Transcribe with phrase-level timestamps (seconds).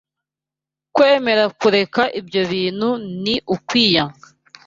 [0.95, 2.89] Kwemera kureka ibyo bintu
[3.23, 4.25] ni ukwiyanga